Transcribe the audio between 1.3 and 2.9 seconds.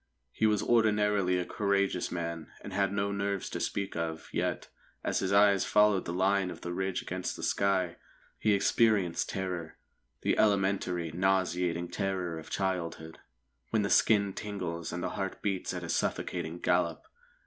a courageous man, and